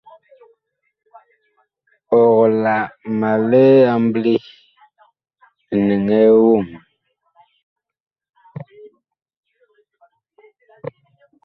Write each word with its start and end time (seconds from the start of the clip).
Ɔg 2.21 2.35
la 2.63 2.75
ma 3.19 3.31
li 3.49 3.65
amble 3.95 4.33
nɛŋɛɛ 5.85 6.21
voŋ? 6.43 6.63